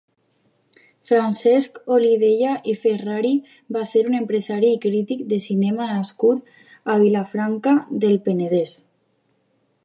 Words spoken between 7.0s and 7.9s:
Vilafranca